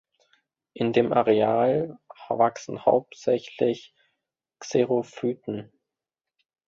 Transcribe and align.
In 0.73 0.93
dem 0.93 1.13
Areal 1.13 1.95
wachsen 2.27 2.85
hauptsächlich 2.85 3.93
Xerophyten. 4.59 5.71